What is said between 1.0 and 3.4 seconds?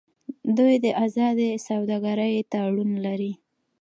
ازادې سوداګرۍ تړون لري.